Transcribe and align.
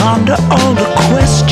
ponder 0.00 0.36
all 0.50 0.74
the 0.74 0.88
questions. 1.08 1.49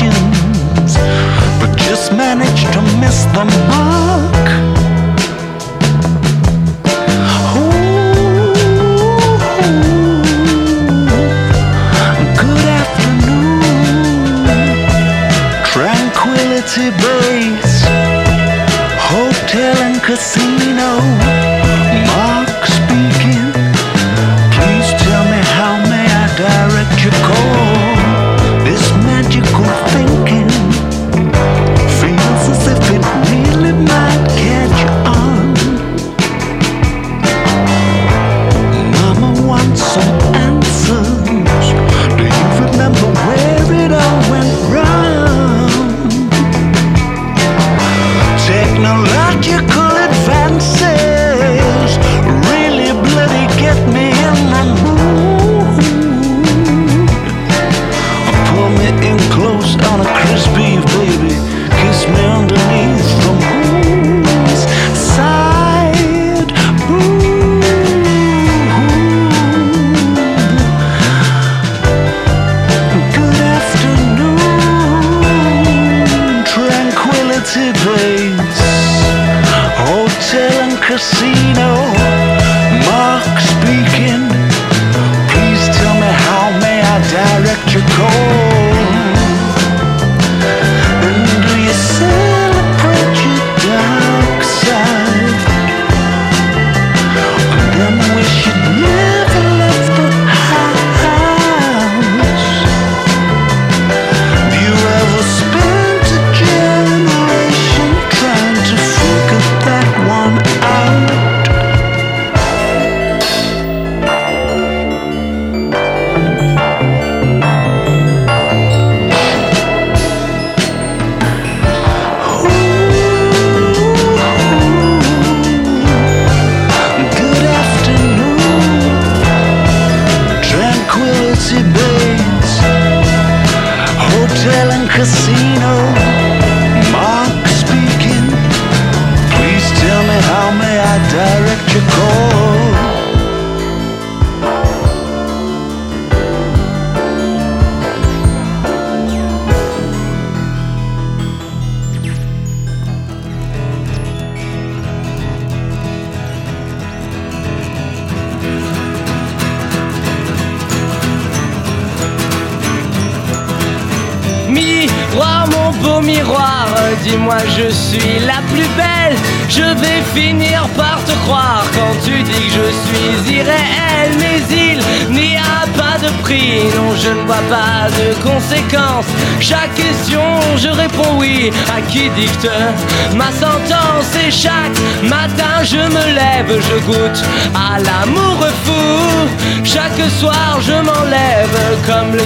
Ma 183.15 183.31
sentence. 183.31 184.15
Et 184.25 184.31
chaque 184.31 184.77
matin, 185.03 185.63
je 185.63 185.77
me 185.77 186.05
lève, 186.13 186.61
je 186.67 186.77
goûte 186.85 187.23
à 187.53 187.79
l'amour 187.79 188.45
fou. 188.65 189.29
Chaque 189.63 190.09
soir, 190.19 190.59
je 190.61 190.73
m'enlève 190.73 191.57
comme 191.85 192.13
le 192.13 192.25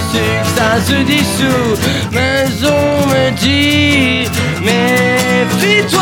ça 0.56 0.80
se 0.86 1.02
dissout. 1.02 1.76
Mais 2.12 2.46
on 2.62 3.06
me 3.06 3.30
dit, 3.36 4.28
méfie-toi. 4.60 6.00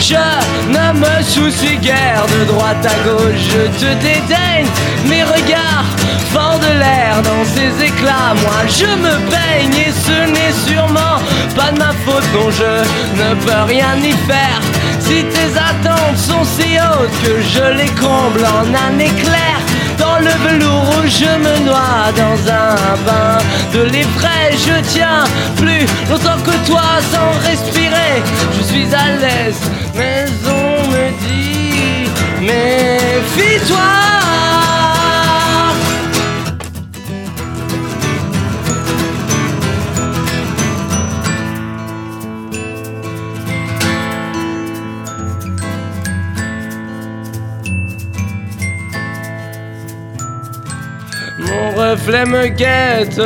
Je 0.00 0.16
ne 0.68 0.98
me 0.98 1.22
soucie 1.22 1.76
guère 1.76 2.26
de 2.26 2.44
droite 2.44 2.84
à 2.84 3.08
gauche, 3.08 3.46
je 3.50 3.80
te 3.80 3.92
dédaigne. 3.94 4.66
Mes 5.08 5.22
regards 5.22 5.91
dans 7.22 7.44
ces 7.44 7.84
éclats. 7.84 8.34
Moi 8.42 8.60
je 8.68 8.86
me 8.86 9.14
baigne 9.30 9.74
et 9.74 9.92
ce 9.92 10.30
n'est 10.30 10.56
sûrement 10.66 11.18
pas 11.56 11.70
de 11.72 11.78
ma 11.78 11.92
faute, 12.04 12.24
non 12.34 12.50
je 12.50 12.72
ne 13.20 13.34
peux 13.34 13.62
rien 13.66 13.96
y 13.96 14.12
faire. 14.30 14.60
Si 15.00 15.24
tes 15.24 15.52
attentes 15.58 16.16
sont 16.16 16.44
si 16.44 16.78
hautes 16.78 17.10
que 17.22 17.40
je 17.40 17.64
les 17.78 17.90
comble 17.90 18.44
en 18.44 18.66
un 18.86 18.98
éclair. 18.98 19.56
Dans 19.98 20.18
le 20.18 20.32
velours 20.48 20.88
où 20.98 21.06
je 21.06 21.32
me 21.44 21.64
noie 21.66 22.10
dans 22.16 22.38
un 22.50 22.96
bain 23.06 23.38
de 23.72 23.86
frais, 24.18 24.50
je 24.52 24.80
tiens 24.88 25.24
plus 25.56 25.86
longtemps 26.08 26.40
que 26.44 26.56
toi 26.66 26.82
sans 27.12 27.30
respirer. 27.48 28.22
Je 28.56 28.62
suis 28.62 28.88
à 28.94 29.16
l'aise, 29.20 29.60
mais 29.94 30.24
on 30.46 30.88
me 30.88 31.10
dit 31.20 32.10
méfie-toi. 32.40 34.21
Mon 51.92 51.98
reflet 51.98 52.24
me 52.24 52.48
guette, 52.48 53.20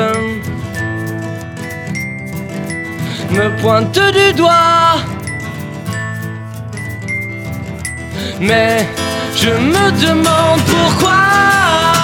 me 3.31 3.62
pointe 3.62 3.92
du 4.12 4.33
doigt. 4.35 4.96
Mais 8.40 8.88
je 9.37 9.50
me 9.50 9.90
demande. 10.05 10.61
Pourquoi 10.66 11.95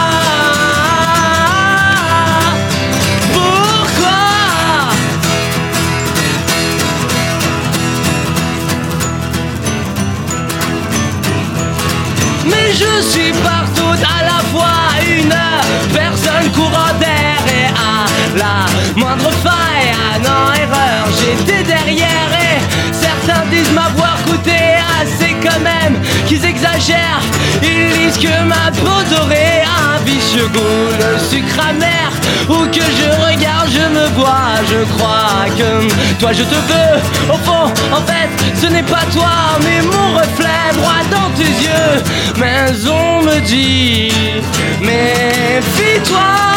Je 12.74 13.02
suis 13.02 13.32
partout 13.32 13.92
à 14.02 14.24
la 14.24 14.40
fois 14.50 14.78
une 15.06 15.35
personne 15.92 16.50
courant 16.52 16.92
d'air 16.98 17.38
et 17.46 17.66
à 17.68 18.38
la 18.38 19.00
moindre 19.00 19.30
faille, 19.42 19.92
à 19.92 20.18
non 20.18 20.52
erreur, 20.54 21.06
j'étais 21.20 21.62
derrière 21.64 22.30
et 22.32 22.92
certains 22.92 23.44
disent 23.50 23.72
m'avoir 23.72 24.16
coûté 24.24 24.56
assez 25.00 25.37
quand 25.42 25.61
même, 25.61 26.00
qu'ils 26.26 26.44
exagèrent, 26.44 27.22
ils 27.62 27.92
disent 27.92 28.18
que 28.18 28.42
ma 28.44 28.70
peau 28.80 29.02
dorée 29.14 29.62
a 30.33 30.38
un 30.38 30.38
vicieux 30.38 30.49
goût, 30.49 30.88
le 30.99 31.18
sucre 31.18 31.66
amer, 31.68 32.11
ou 32.49 32.66
que 32.66 32.81
je 32.81 33.09
regarde, 33.25 33.68
je 33.71 33.88
me 33.88 34.07
vois, 34.14 34.57
je 34.68 34.85
crois 34.95 35.47
que 35.57 36.18
toi 36.18 36.33
je 36.33 36.42
te 36.42 36.55
veux, 36.55 37.33
au 37.33 37.38
fond, 37.38 37.73
en 37.92 38.03
fait, 38.07 38.29
ce 38.55 38.66
n'est 38.66 38.83
pas 38.83 39.05
toi, 39.12 39.59
mais 39.62 39.83
mon 39.83 40.14
reflet 40.14 40.73
droit 40.75 41.03
dans 41.11 41.31
tes 41.37 41.45
yeux, 41.45 42.03
mais 42.38 42.66
on 42.88 43.23
me 43.23 43.40
dit, 43.40 44.12
méfie-toi. 44.81 46.53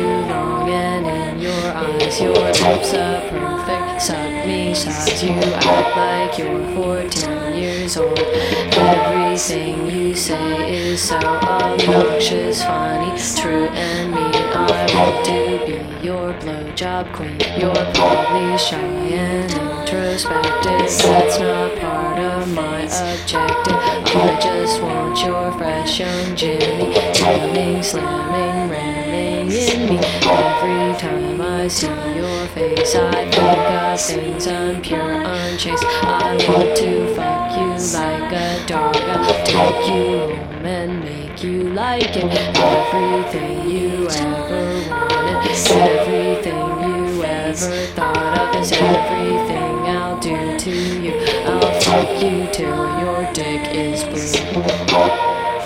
Too 0.00 0.32
long 0.32 0.68
and 0.68 1.06
in 1.06 1.40
your 1.40 1.64
eyes, 1.72 2.20
your 2.20 2.32
lips 2.32 2.94
are 2.94 3.20
perfect 3.28 4.02
suck 4.02 4.46
me 4.46 4.74
size. 4.74 5.22
You 5.22 5.32
act 5.32 5.96
like 5.96 6.38
you're 6.38 6.64
14 6.74 7.54
years 7.54 7.96
old. 7.96 8.18
Everything 8.18 9.90
you 9.90 10.14
say 10.14 10.72
is 10.72 11.02
so 11.02 11.16
obnoxious, 11.18 12.62
funny, 12.64 13.10
true, 13.36 13.66
and 13.68 14.12
mean. 14.12 14.30
I 14.52 14.86
want 14.94 15.26
to 15.26 15.66
be 15.66 16.06
your 16.06 16.32
blowjob 16.34 17.12
queen. 17.12 17.38
You're 17.58 17.74
probably 17.94 18.56
shy 18.58 18.78
and 18.78 19.52
introspective. 19.52 20.88
That's 21.04 21.38
not 21.38 21.78
part 21.78 22.18
of 22.18 22.48
my 22.54 22.82
objective. 22.82 23.76
I 24.16 24.38
just 24.40 24.82
want 24.82 25.18
your 25.22 25.52
fresh 25.52 26.00
young 26.00 26.36
Jimmy, 26.36 26.94
jamming, 27.12 27.82
slamming, 27.82 28.70
ramming 28.70 28.99
in 29.20 29.88
me. 29.88 29.98
Every 30.22 30.98
time 30.98 31.40
I 31.40 31.68
see 31.68 31.86
your 31.86 32.46
face, 32.48 32.94
I 32.94 33.30
think 33.30 33.58
of 33.70 34.00
things 34.00 34.46
unpure, 34.46 35.24
unchaste. 35.24 35.84
I 36.02 36.36
want 36.48 36.76
to 36.78 37.14
fuck 37.14 37.56
you 37.58 37.68
like 37.98 38.32
a 38.32 38.66
dog. 38.66 38.96
I'll 38.96 39.44
take 39.44 39.88
you 39.88 40.34
home 40.34 40.66
and 40.66 41.00
make 41.00 41.42
you 41.42 41.70
like 41.70 42.16
it. 42.16 42.24
Everything 42.56 43.68
you 43.68 44.08
ever 44.08 44.90
wanted, 44.90 45.46
everything 45.70 46.64
you 46.86 47.24
ever 47.24 47.86
thought 47.94 48.38
of 48.38 48.60
is 48.60 48.72
everything 48.72 49.76
I'll 49.96 50.18
do 50.20 50.58
to 50.58 50.70
you. 50.70 51.12
I'll 51.46 51.80
fuck 51.80 52.22
you 52.22 52.46
till 52.52 53.00
your 53.00 53.32
dick 53.32 53.74
is 53.74 54.04
blue. 54.04 54.62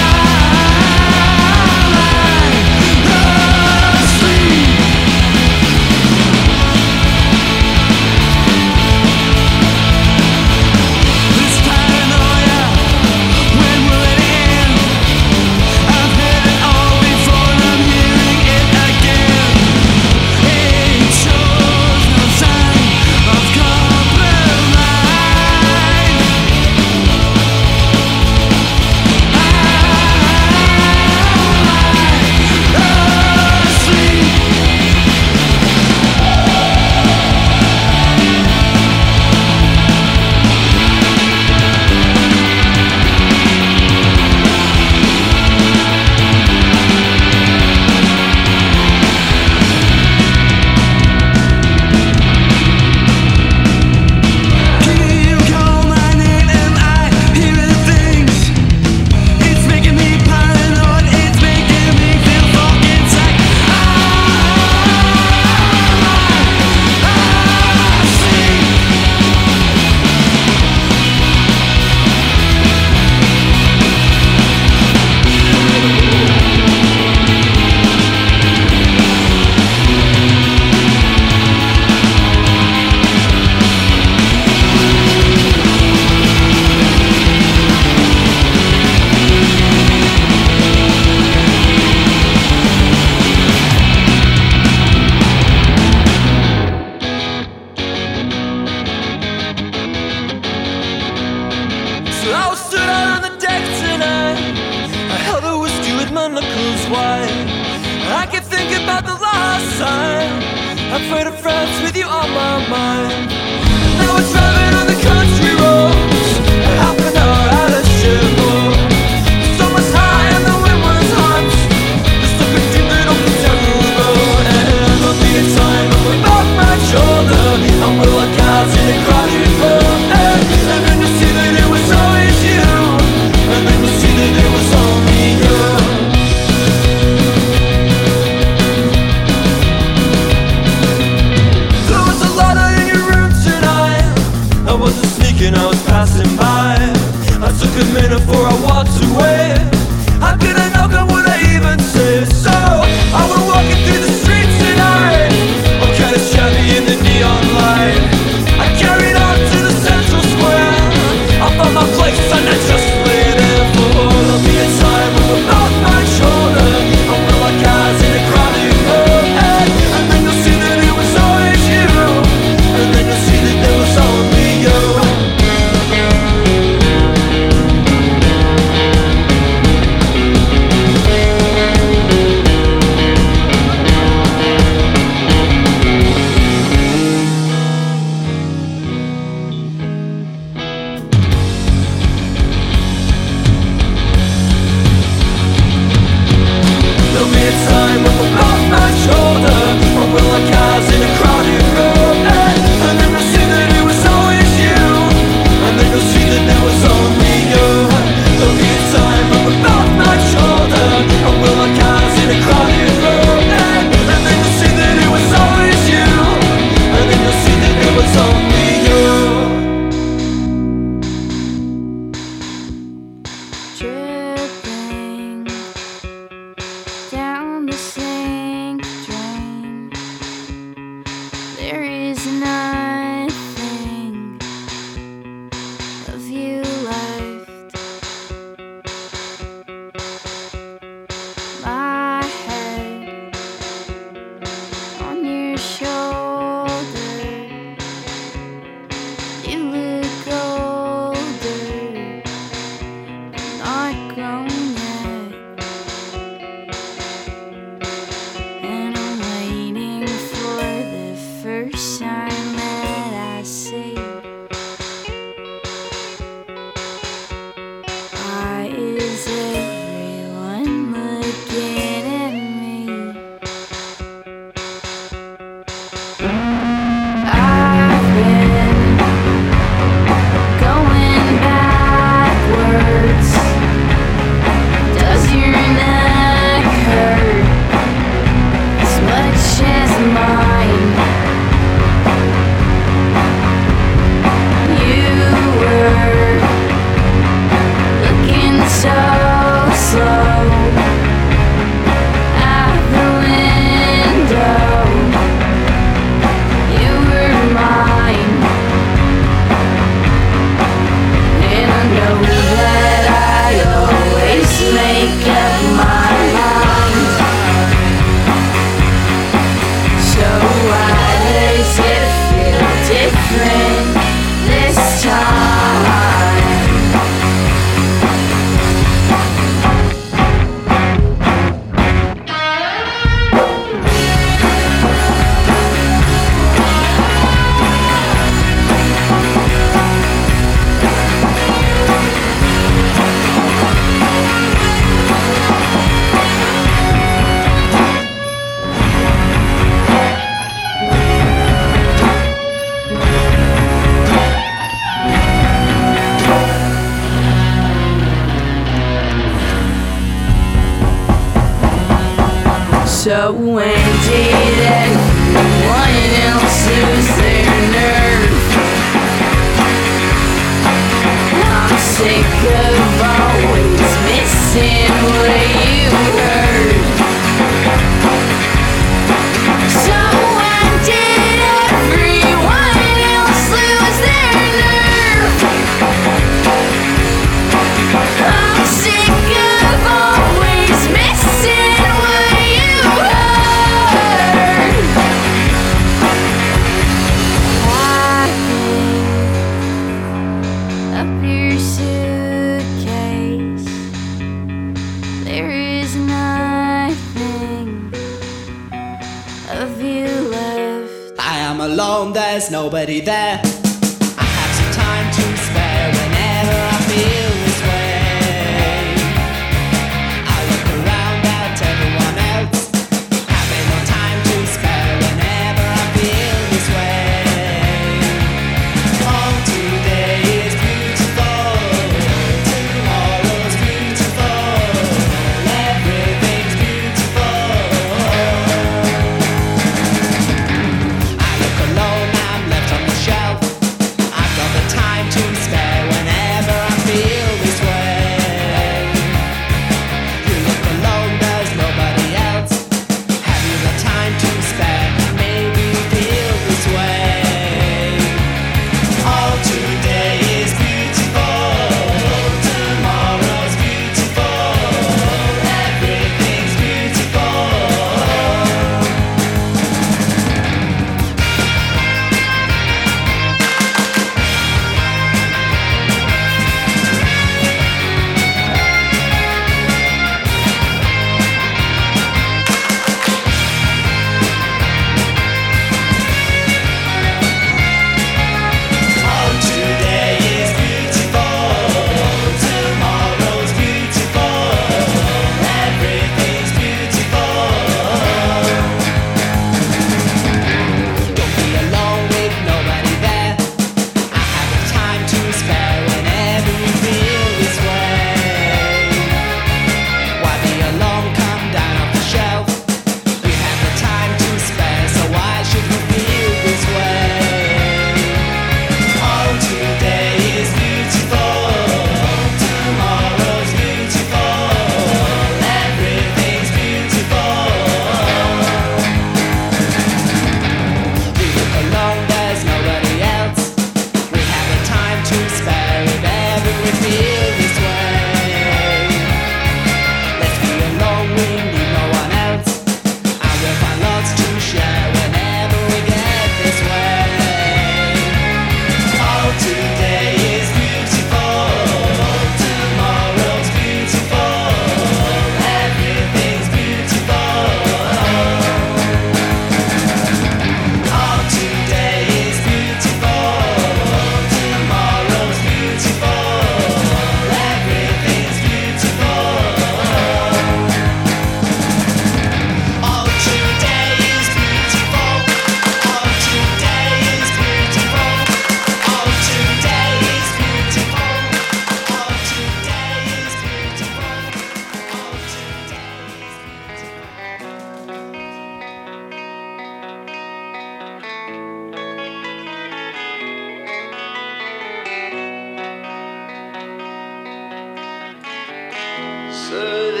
say 599.51 600.00